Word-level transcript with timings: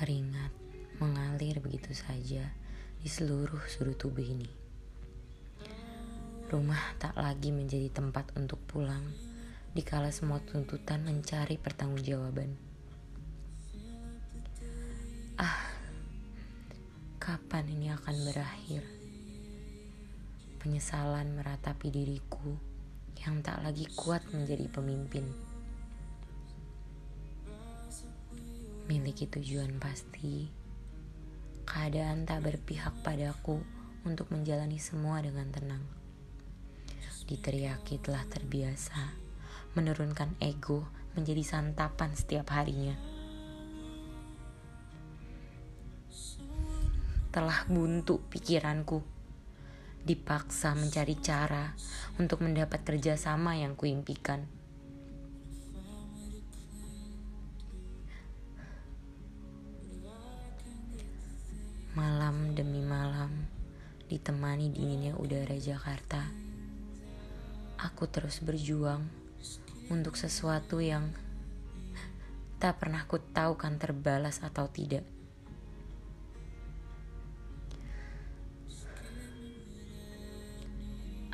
Keringat 0.00 0.48
mengalir 0.96 1.60
begitu 1.60 1.92
saja 1.92 2.40
di 2.96 3.04
seluruh 3.04 3.60
sudut 3.68 4.00
tubuh 4.00 4.24
ini. 4.24 4.48
Rumah 6.48 6.96
tak 6.96 7.20
lagi 7.20 7.52
menjadi 7.52 7.92
tempat 7.92 8.32
untuk 8.32 8.56
pulang, 8.64 9.04
dikala 9.76 10.08
semua 10.08 10.40
tuntutan 10.40 11.04
mencari 11.04 11.60
pertanggungjawaban. 11.60 12.48
Ah, 15.36 15.68
kapan 17.20 17.68
ini 17.68 17.92
akan 17.92 18.16
berakhir? 18.24 18.80
Penyesalan 20.64 21.36
meratapi 21.36 21.92
diriku 21.92 22.56
yang 23.20 23.44
tak 23.44 23.60
lagi 23.60 23.84
kuat 24.00 24.24
menjadi 24.32 24.64
pemimpin. 24.72 25.49
Miliki 29.10 29.26
tujuan 29.26 29.82
pasti, 29.82 30.46
keadaan 31.66 32.30
tak 32.30 32.46
berpihak 32.46 32.94
padaku 33.02 33.58
untuk 34.06 34.30
menjalani 34.30 34.78
semua 34.78 35.18
dengan 35.18 35.50
tenang. 35.50 35.82
Diteriaki 37.26 37.98
telah 37.98 38.22
terbiasa, 38.30 39.18
menurunkan 39.74 40.38
ego 40.38 40.86
menjadi 41.18 41.42
santapan 41.42 42.14
setiap 42.14 42.54
harinya. 42.54 42.94
Telah 47.34 47.66
buntu 47.66 48.22
pikiranku, 48.30 49.02
dipaksa 50.06 50.78
mencari 50.78 51.18
cara 51.18 51.74
untuk 52.14 52.46
mendapat 52.46 52.86
kerjasama 52.86 53.58
yang 53.58 53.74
kuimpikan. 53.74 54.59
Malam 62.00 62.56
demi 62.56 62.80
malam, 62.80 63.28
ditemani 64.08 64.72
dinginnya 64.72 65.12
udara 65.20 65.52
Jakarta, 65.60 66.32
aku 67.76 68.08
terus 68.08 68.40
berjuang 68.40 69.04
untuk 69.92 70.16
sesuatu 70.16 70.80
yang 70.80 71.12
tak 72.56 72.80
pernah 72.80 73.04
ku 73.04 73.20
tahu 73.20 73.52
kan 73.60 73.76
terbalas 73.76 74.40
atau 74.40 74.64
tidak. 74.72 75.04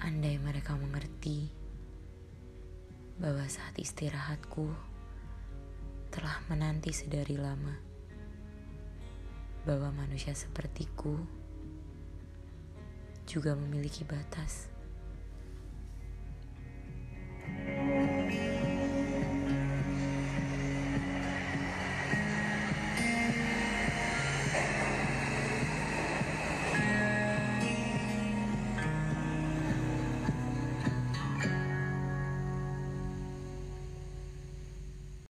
Andai 0.03 0.35
mereka 0.43 0.75
mengerti 0.75 1.47
bahwa 3.23 3.47
saat 3.47 3.79
istirahatku 3.79 4.67
telah 6.11 6.43
menanti 6.51 6.91
sedari 6.91 7.39
lama 7.39 7.96
bahwa 9.67 9.91
manusia 9.91 10.31
sepertiku 10.31 11.19
juga 13.27 13.59
memiliki 13.59 14.07
batas. 14.07 14.71